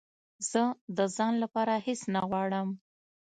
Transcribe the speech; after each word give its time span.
زه 0.49 0.63
د 0.97 0.99
ځان 1.15 1.33
لپاره 1.43 1.73
هېڅ 1.85 2.01
نه 2.13 2.21
غواړم 2.29 2.67